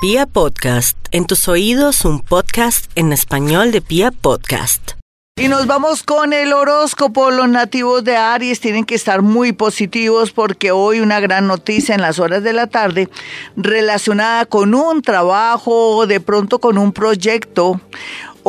Pia 0.00 0.26
Podcast, 0.26 0.96
en 1.10 1.26
tus 1.26 1.48
oídos 1.48 2.04
un 2.04 2.20
podcast 2.20 2.88
en 2.94 3.12
español 3.12 3.72
de 3.72 3.80
Pia 3.80 4.12
Podcast. 4.12 4.92
Y 5.34 5.48
nos 5.48 5.66
vamos 5.66 6.04
con 6.04 6.32
el 6.32 6.52
horóscopo. 6.52 7.32
Los 7.32 7.48
nativos 7.48 8.04
de 8.04 8.16
Aries 8.16 8.60
tienen 8.60 8.84
que 8.84 8.94
estar 8.94 9.22
muy 9.22 9.50
positivos 9.50 10.30
porque 10.30 10.70
hoy 10.70 11.00
una 11.00 11.18
gran 11.18 11.48
noticia 11.48 11.96
en 11.96 12.00
las 12.00 12.20
horas 12.20 12.44
de 12.44 12.52
la 12.52 12.68
tarde 12.68 13.08
relacionada 13.56 14.46
con 14.46 14.72
un 14.72 15.02
trabajo, 15.02 16.06
de 16.06 16.20
pronto 16.20 16.60
con 16.60 16.78
un 16.78 16.92
proyecto 16.92 17.80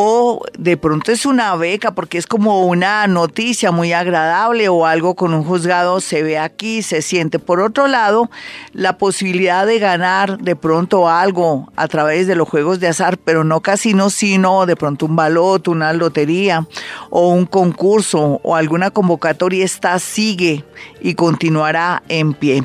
o 0.01 0.45
de 0.57 0.77
pronto 0.77 1.11
es 1.11 1.25
una 1.25 1.53
beca 1.57 1.93
porque 1.93 2.17
es 2.17 2.25
como 2.25 2.65
una 2.65 3.05
noticia 3.07 3.73
muy 3.73 3.91
agradable 3.91 4.69
o 4.69 4.85
algo 4.85 5.13
con 5.13 5.33
un 5.33 5.43
juzgado 5.43 5.99
se 5.99 6.23
ve 6.23 6.39
aquí, 6.39 6.83
se 6.83 7.01
siente. 7.01 7.37
Por 7.37 7.59
otro 7.59 7.85
lado, 7.85 8.31
la 8.71 8.97
posibilidad 8.97 9.67
de 9.67 9.77
ganar 9.77 10.37
de 10.37 10.55
pronto 10.55 11.09
algo 11.09 11.69
a 11.75 11.89
través 11.89 12.27
de 12.27 12.37
los 12.37 12.47
juegos 12.47 12.79
de 12.79 12.87
azar, 12.87 13.17
pero 13.17 13.43
no 13.43 13.59
casinos, 13.59 14.13
sino 14.13 14.65
de 14.65 14.77
pronto 14.77 15.05
un 15.05 15.17
baloto, 15.17 15.71
una 15.71 15.91
lotería 15.91 16.65
o 17.09 17.33
un 17.33 17.45
concurso 17.45 18.39
o 18.41 18.55
alguna 18.55 18.91
convocatoria, 18.91 19.65
esta 19.65 19.99
sigue 19.99 20.63
y 21.01 21.15
continuará 21.15 22.03
en 22.07 22.33
pie. 22.33 22.63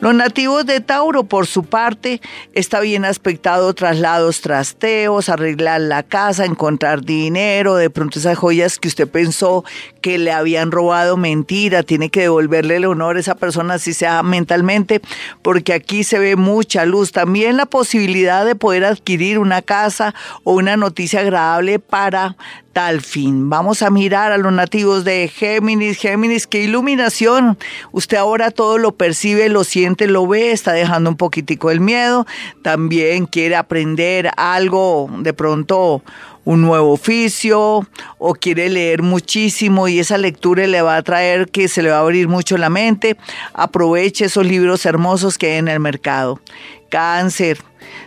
Los 0.00 0.14
nativos 0.14 0.66
de 0.66 0.80
Tauro, 0.80 1.24
por 1.24 1.46
su 1.46 1.64
parte, 1.64 2.20
está 2.52 2.80
bien 2.80 3.04
aspectado 3.04 3.72
traslados, 3.74 4.40
trasteos, 4.40 5.28
arreglar 5.28 5.80
la 5.80 6.02
casa, 6.02 6.44
encontrar 6.44 7.02
dinero, 7.02 7.76
de 7.76 7.90
pronto 7.90 8.18
esas 8.18 8.38
joyas 8.38 8.78
que 8.78 8.88
usted 8.88 9.08
pensó 9.08 9.64
que 10.06 10.18
le 10.18 10.30
habían 10.30 10.70
robado, 10.70 11.16
mentira, 11.16 11.82
tiene 11.82 12.10
que 12.10 12.20
devolverle 12.20 12.76
el 12.76 12.84
honor 12.84 13.16
a 13.16 13.18
esa 13.18 13.34
persona, 13.34 13.74
así 13.74 13.92
sea 13.92 14.22
mentalmente, 14.22 15.00
porque 15.42 15.72
aquí 15.72 16.04
se 16.04 16.20
ve 16.20 16.36
mucha 16.36 16.84
luz. 16.84 17.10
También 17.10 17.56
la 17.56 17.66
posibilidad 17.66 18.46
de 18.46 18.54
poder 18.54 18.84
adquirir 18.84 19.40
una 19.40 19.62
casa 19.62 20.14
o 20.44 20.52
una 20.52 20.76
noticia 20.76 21.18
agradable 21.18 21.80
para 21.80 22.36
tal 22.72 23.00
fin. 23.00 23.50
Vamos 23.50 23.82
a 23.82 23.90
mirar 23.90 24.30
a 24.30 24.38
los 24.38 24.52
nativos 24.52 25.02
de 25.02 25.26
Géminis. 25.26 25.98
Géminis, 25.98 26.46
qué 26.46 26.62
iluminación. 26.62 27.58
Usted 27.90 28.18
ahora 28.18 28.52
todo 28.52 28.78
lo 28.78 28.94
percibe, 28.94 29.48
lo 29.48 29.64
siente, 29.64 30.06
lo 30.06 30.24
ve, 30.28 30.52
está 30.52 30.70
dejando 30.70 31.10
un 31.10 31.16
poquitico 31.16 31.72
el 31.72 31.80
miedo. 31.80 32.28
También 32.62 33.26
quiere 33.26 33.56
aprender 33.56 34.30
algo, 34.36 35.10
de 35.18 35.32
pronto 35.32 36.00
un 36.46 36.62
nuevo 36.62 36.92
oficio 36.92 37.86
o 38.18 38.34
quiere 38.34 38.70
leer 38.70 39.02
muchísimo 39.02 39.88
y 39.88 39.98
esa 39.98 40.16
lectura 40.16 40.66
le 40.66 40.80
va 40.80 40.96
a 40.96 41.02
traer 41.02 41.48
que 41.50 41.68
se 41.68 41.82
le 41.82 41.90
va 41.90 41.96
a 41.96 42.00
abrir 42.00 42.28
mucho 42.28 42.56
la 42.56 42.70
mente. 42.70 43.18
Aproveche 43.52 44.26
esos 44.26 44.46
libros 44.46 44.86
hermosos 44.86 45.36
que 45.36 45.52
hay 45.52 45.58
en 45.58 45.68
el 45.68 45.80
mercado. 45.80 46.40
Cáncer 46.88 47.58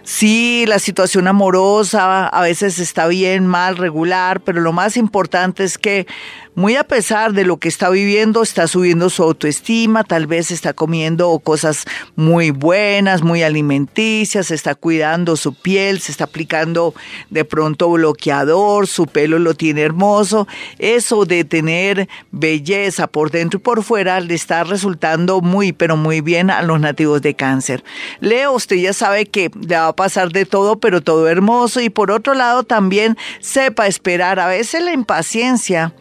Sí, 0.04 0.66
la 0.68 0.80
situación 0.80 1.28
amorosa 1.28 2.28
a 2.28 2.42
veces 2.42 2.80
está 2.80 3.08
bien, 3.08 3.46
mal, 3.46 3.78
regular, 3.78 4.42
pero 4.42 4.62
lo 4.62 4.74
más 4.74 4.98
importante 4.98 5.64
es 5.64 5.78
que 5.78 6.08
muy 6.56 6.76
a 6.76 6.84
pesar 6.84 7.34
de 7.34 7.46
lo 7.46 7.58
que 7.58 7.70
está 7.70 7.90
viviendo, 7.90 8.44
está 8.44 8.68
subiendo 8.68 9.10
su 9.10 9.24
autoestima, 9.24 10.04
tal 10.04 10.28
vez 10.28 10.52
está 10.52 10.74
comiendo 10.74 11.38
cosas 11.40 11.86
muy 12.16 12.52
buenas, 12.52 13.22
muy 13.22 13.44
alimenticias, 13.44 14.52
está 14.52 14.76
cuidando 14.76 15.38
su 15.38 15.54
piel, 15.54 16.02
se 16.02 16.12
está 16.12 16.26
aplicando 16.26 16.94
de 17.30 17.46
pronto 17.46 17.90
bloqueador, 17.90 18.88
su 18.88 19.06
pelo 19.06 19.40
lo 19.40 19.54
tiene 19.54 19.82
hermoso. 19.82 20.48
Eso 20.80 21.26
de 21.26 21.44
tener 21.44 22.10
belleza 22.32 23.08
por 23.08 23.32
dentro 23.32 23.60
y 23.60 23.64
por 23.64 23.84
fuera 23.84 24.20
le 24.20 24.34
está 24.34 24.64
resultando 24.64 25.42
muy, 25.42 25.72
pero 25.72 25.98
muy 25.98 26.22
bien 26.22 26.50
a 26.50 26.62
los 26.62 26.80
nativos 26.80 27.22
de 27.22 27.36
cáncer. 27.36 27.84
Leo, 28.20 28.54
usted 28.54 28.78
ya 28.78 28.94
sabe 28.94 29.26
que 29.26 29.52
le 29.68 29.76
va 29.76 29.88
a 29.88 29.96
pasar 29.96 30.32
de 30.32 30.46
todo, 30.46 30.80
pero 30.80 31.02
todo 31.02 31.28
hermoso. 31.28 31.82
Y 31.82 31.90
por 31.90 32.12
otro 32.12 32.34
lado, 32.34 32.64
también 32.64 33.18
sepa 33.40 33.88
esperar. 33.88 34.40
A 34.40 34.48
veces 34.48 34.84
la 34.84 34.94
impaciencia 34.94 35.94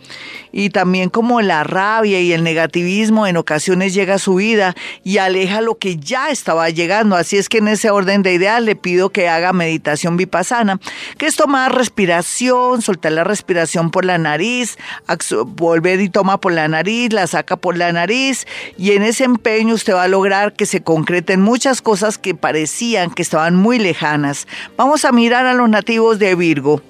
y 0.52 0.70
también 0.70 1.10
como 1.10 1.40
la 1.40 1.64
rabia 1.64 2.20
y 2.20 2.32
el 2.32 2.42
negativismo 2.42 3.26
en 3.26 3.36
ocasiones 3.36 3.94
llega 3.94 4.14
a 4.14 4.18
su 4.18 4.36
vida 4.36 4.74
y 5.04 5.18
aleja 5.18 5.60
lo 5.60 5.78
que 5.78 5.96
ya 5.96 6.30
estaba 6.30 6.70
llegando. 6.70 7.16
Así 7.16 7.36
es 7.36 7.48
que 7.48 7.58
en 7.58 7.68
ese 7.68 7.90
orden 7.90 8.22
de 8.22 8.34
ideas 8.34 8.62
le 8.62 8.76
pido 8.76 9.10
que 9.10 9.28
haga 9.28 9.52
meditación 9.52 10.16
vipassana, 10.16 10.80
que 11.16 11.26
es 11.26 11.36
tomar 11.36 11.74
respiración, 11.74 12.82
soltar 12.82 13.12
la 13.12 13.24
respiración 13.24 13.90
por 13.90 14.04
la 14.04 14.18
nariz, 14.18 14.78
volver 15.46 16.00
y 16.00 16.08
toma 16.08 16.40
por 16.40 16.52
la 16.52 16.68
nariz, 16.68 17.12
la 17.12 17.26
saca 17.26 17.56
por 17.56 17.76
la 17.76 17.92
nariz 17.92 18.46
y 18.76 18.92
en 18.92 19.02
ese 19.02 19.24
empeño 19.24 19.74
usted 19.74 19.94
va 19.94 20.04
a 20.04 20.08
lograr 20.08 20.54
que 20.54 20.66
se 20.66 20.82
concreten 20.82 21.40
muchas 21.40 21.82
cosas 21.82 22.18
que 22.18 22.34
parecían 22.34 23.10
que 23.10 23.22
estaban 23.22 23.54
muy 23.54 23.78
lejanas. 23.78 24.46
Vamos 24.76 25.04
a 25.04 25.12
mirar 25.12 25.46
a 25.46 25.54
los 25.54 25.68
nativos 25.68 26.18
de 26.18 26.34
Virgo. 26.34 26.82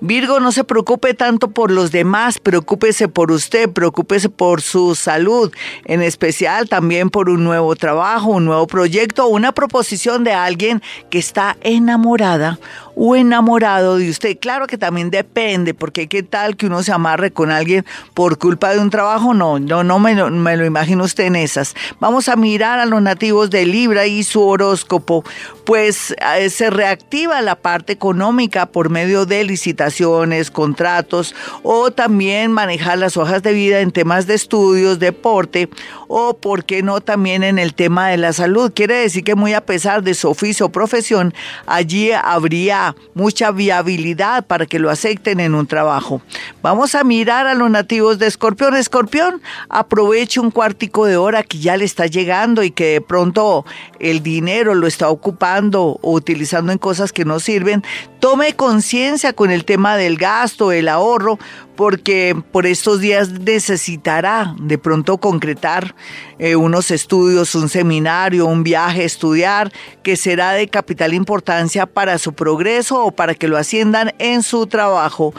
Virgo, 0.00 0.40
no 0.40 0.52
se 0.52 0.64
preocupe 0.64 1.14
tanto 1.14 1.50
por 1.50 1.70
los 1.70 1.90
demás, 1.90 2.38
preocúpese 2.38 3.08
por 3.08 3.32
usted, 3.32 3.70
preocúpese 3.70 4.28
por 4.28 4.60
su 4.60 4.94
salud, 4.94 5.52
en 5.84 6.02
especial 6.02 6.68
también 6.68 7.10
por 7.10 7.28
un 7.28 7.44
nuevo 7.44 7.74
trabajo, 7.76 8.30
un 8.30 8.44
nuevo 8.44 8.66
proyecto, 8.66 9.26
una 9.26 9.52
proposición 9.52 10.24
de 10.24 10.32
alguien 10.32 10.82
que 11.10 11.18
está 11.18 11.56
enamorada 11.62 12.58
o 13.02 13.16
enamorado 13.16 13.96
de 13.96 14.10
usted. 14.10 14.36
Claro 14.38 14.66
que 14.66 14.76
también 14.76 15.10
depende, 15.10 15.72
porque 15.72 16.06
qué 16.06 16.22
tal 16.22 16.54
que 16.58 16.66
uno 16.66 16.82
se 16.82 16.92
amarre 16.92 17.30
con 17.30 17.50
alguien 17.50 17.86
por 18.12 18.36
culpa 18.36 18.74
de 18.74 18.78
un 18.78 18.90
trabajo. 18.90 19.32
No, 19.32 19.58
no, 19.58 19.82
no 19.82 19.98
me, 19.98 20.14
lo, 20.14 20.64
imagino 20.66 21.04
usted 21.04 21.24
en 21.24 21.36
esas. 21.36 21.74
Vamos 21.98 22.28
a 22.28 22.36
mirar 22.36 22.78
a 22.78 22.84
los 22.84 23.00
nativos 23.00 23.48
de 23.48 23.64
Libra 23.64 24.06
y 24.06 24.22
su 24.22 24.46
horóscopo. 24.46 25.24
Pues 25.64 26.14
eh, 26.36 26.50
se 26.50 26.68
reactiva 26.68 27.40
la 27.40 27.54
parte 27.54 27.94
económica 27.94 28.66
por 28.66 28.90
medio 28.90 29.24
de 29.24 29.44
licitaciones, 29.44 30.50
contratos 30.50 31.34
o 31.62 31.92
también 31.92 32.52
manejar 32.52 32.98
las 32.98 33.16
hojas 33.16 33.42
de 33.42 33.54
vida 33.54 33.80
en 33.80 33.92
temas 33.92 34.26
de 34.26 34.34
estudios, 34.34 34.98
deporte 34.98 35.70
o, 36.12 36.36
por 36.36 36.64
qué 36.64 36.82
no, 36.82 37.00
también 37.00 37.44
en 37.44 37.58
el 37.58 37.72
tema 37.72 38.08
de 38.08 38.18
la 38.18 38.34
salud. 38.34 38.72
Quiere 38.74 38.96
decir 38.96 39.24
que 39.24 39.36
muy 39.36 39.54
a 39.54 39.64
pesar 39.64 40.02
de 40.02 40.12
su 40.12 40.28
oficio 40.28 40.66
o 40.66 40.72
profesión, 40.72 41.32
allí 41.66 42.10
habría 42.12 42.89
mucha 43.14 43.50
viabilidad 43.50 44.46
para 44.46 44.66
que 44.66 44.78
lo 44.78 44.90
acepten 44.90 45.40
en 45.40 45.54
un 45.54 45.66
trabajo. 45.66 46.22
Vamos 46.62 46.94
a 46.94 47.04
mirar 47.04 47.46
a 47.46 47.54
los 47.54 47.70
nativos 47.70 48.18
de 48.18 48.26
Escorpión. 48.26 48.76
Escorpión, 48.76 49.40
aproveche 49.68 50.40
un 50.40 50.50
cuartico 50.50 51.06
de 51.06 51.16
hora 51.16 51.42
que 51.42 51.58
ya 51.58 51.76
le 51.76 51.84
está 51.84 52.06
llegando 52.06 52.62
y 52.62 52.70
que 52.70 52.92
de 52.92 53.00
pronto 53.00 53.64
el 53.98 54.22
dinero 54.22 54.74
lo 54.74 54.86
está 54.86 55.08
ocupando 55.08 55.98
o 56.02 56.12
utilizando 56.12 56.72
en 56.72 56.78
cosas 56.78 57.12
que 57.12 57.24
no 57.24 57.40
sirven. 57.40 57.82
Tome 58.20 58.52
conciencia 58.54 59.32
con 59.32 59.50
el 59.50 59.64
tema 59.64 59.96
del 59.96 60.18
gasto, 60.18 60.72
el 60.72 60.88
ahorro, 60.88 61.38
porque 61.74 62.36
por 62.52 62.66
estos 62.66 63.00
días 63.00 63.30
necesitará 63.30 64.54
de 64.60 64.76
pronto 64.76 65.16
concretar 65.16 65.94
eh, 66.38 66.54
unos 66.54 66.90
estudios, 66.90 67.54
un 67.54 67.70
seminario, 67.70 68.44
un 68.44 68.62
viaje, 68.62 69.06
estudiar, 69.06 69.72
que 70.02 70.16
será 70.16 70.52
de 70.52 70.68
capital 70.68 71.14
importancia 71.14 71.86
para 71.86 72.18
su 72.18 72.34
progreso 72.34 73.02
o 73.02 73.10
para 73.10 73.34
que 73.34 73.48
lo 73.48 73.56
asciendan 73.56 74.12
en 74.18 74.42
su 74.42 74.66
trabajo. 74.66 75.32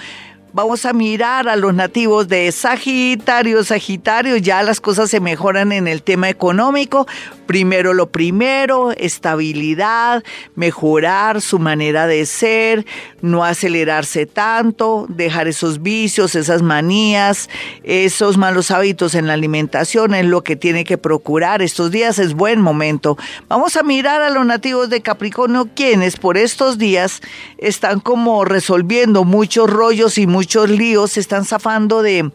Vamos 0.53 0.86
a 0.86 0.91
mirar 0.91 1.47
a 1.47 1.56
los 1.56 1.74
nativos 1.74 2.28
de 2.28 2.52
Sagitario. 2.52 3.64
Sagitario, 3.64 4.36
ya 4.36 4.64
las 4.64 4.81
cosas 4.81 5.09
se 5.09 5.22
mejoran 5.22 5.72
en 5.72 5.88
el 5.88 6.03
tema 6.03 6.28
económico. 6.28 7.08
Primero 7.51 7.94
lo 7.94 8.09
primero, 8.12 8.94
estabilidad, 8.94 10.23
mejorar 10.56 11.41
su 11.41 11.59
manera 11.59 12.07
de 12.07 12.25
ser, 12.25 12.85
no 13.22 13.44
acelerarse 13.44 14.25
tanto, 14.25 15.06
dejar 15.09 15.50
esos 15.50 15.81
vicios, 15.81 16.35
esas 16.35 16.61
manías, 16.61 17.50
esos 17.84 18.38
malos 18.38 18.72
hábitos 18.72 19.16
en 19.16 19.28
la 19.28 19.34
alimentación 19.34 20.13
es 20.13 20.28
lo 20.28 20.45
que 20.45 20.56
tiene 20.56 20.85
que 20.85 20.97
procurar. 20.97 21.61
Estos 21.61 21.91
días 21.91 22.19
es 22.19 22.35
buen 22.35 22.61
momento. 22.61 23.17
Vamos 23.50 23.75
a 23.75 23.84
mirar 23.84 24.22
a 24.22 24.29
los 24.29 24.45
nativos 24.45 24.90
de 24.90 25.01
Capricornio, 25.01 25.67
quienes 25.75 26.16
por 26.16 26.37
estos 26.37 26.78
días 26.78 27.20
están 27.58 27.99
como 27.99 28.46
resolviendo 28.46 29.26
muchos 29.26 29.70
rollos 29.70 30.17
y 30.17 30.26
muchos 30.26 30.70
líos, 30.70 31.11
se 31.11 31.20
están 31.20 31.43
zafando 31.43 32.02
de 32.02 32.31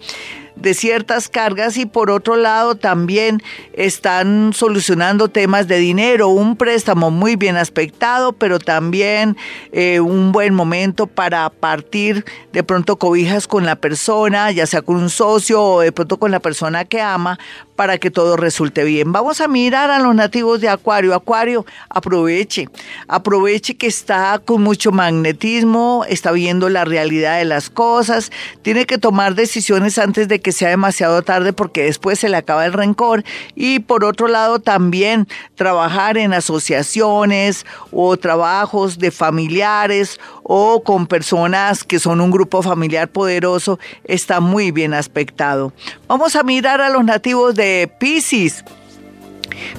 de 0.56 0.74
ciertas 0.74 1.28
cargas 1.28 1.76
y 1.76 1.86
por 1.86 2.10
otro 2.10 2.36
lado 2.36 2.74
también 2.74 3.42
están 3.74 4.52
solucionando 4.52 5.28
temas 5.28 5.68
de 5.68 5.78
dinero, 5.78 6.28
un 6.28 6.56
préstamo 6.56 7.10
muy 7.10 7.36
bien 7.36 7.56
aspectado, 7.56 8.32
pero 8.32 8.58
también 8.58 9.36
eh, 9.72 10.00
un 10.00 10.32
buen 10.32 10.54
momento 10.54 11.06
para 11.06 11.48
partir 11.50 12.24
de 12.52 12.64
pronto 12.64 12.96
cobijas 12.96 13.46
con 13.46 13.64
la 13.64 13.76
persona, 13.76 14.50
ya 14.50 14.66
sea 14.66 14.82
con 14.82 14.96
un 14.96 15.10
socio 15.10 15.62
o 15.62 15.80
de 15.80 15.92
pronto 15.92 16.18
con 16.18 16.30
la 16.30 16.40
persona 16.40 16.84
que 16.84 17.00
ama, 17.00 17.38
para 17.76 17.98
que 17.98 18.10
todo 18.10 18.36
resulte 18.36 18.84
bien. 18.84 19.12
Vamos 19.12 19.40
a 19.40 19.48
mirar 19.48 19.90
a 19.90 19.98
los 19.98 20.14
nativos 20.14 20.60
de 20.60 20.68
Acuario. 20.68 21.14
Acuario, 21.14 21.66
aproveche, 21.90 22.68
aproveche 23.06 23.76
que 23.76 23.86
está 23.86 24.40
con 24.44 24.62
mucho 24.62 24.90
magnetismo, 24.90 26.04
está 26.08 26.32
viendo 26.32 26.68
la 26.68 26.84
realidad 26.84 27.38
de 27.38 27.44
las 27.44 27.70
cosas, 27.70 28.32
tiene 28.62 28.86
que 28.86 28.98
tomar 28.98 29.34
decisiones 29.34 29.98
antes 29.98 30.26
de 30.26 30.40
que 30.46 30.52
sea 30.52 30.68
demasiado 30.68 31.22
tarde 31.22 31.52
porque 31.52 31.82
después 31.82 32.20
se 32.20 32.28
le 32.28 32.36
acaba 32.36 32.66
el 32.66 32.72
rencor. 32.72 33.24
Y 33.56 33.80
por 33.80 34.04
otro 34.04 34.28
lado 34.28 34.60
también 34.60 35.26
trabajar 35.56 36.16
en 36.16 36.32
asociaciones 36.32 37.66
o 37.90 38.16
trabajos 38.16 39.00
de 39.00 39.10
familiares 39.10 40.20
o 40.44 40.84
con 40.84 41.08
personas 41.08 41.82
que 41.82 41.98
son 41.98 42.20
un 42.20 42.30
grupo 42.30 42.62
familiar 42.62 43.08
poderoso 43.08 43.80
está 44.04 44.38
muy 44.38 44.70
bien 44.70 44.94
aspectado. 44.94 45.72
Vamos 46.06 46.36
a 46.36 46.44
mirar 46.44 46.80
a 46.80 46.90
los 46.90 47.04
nativos 47.04 47.56
de 47.56 47.90
Pisces. 47.98 48.62